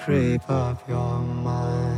[0.00, 1.89] creep up your mind.